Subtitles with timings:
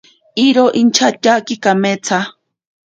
[0.47, 2.19] Iro inchatyaki kameetsa.